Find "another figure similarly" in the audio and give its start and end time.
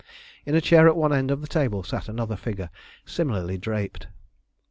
2.09-3.59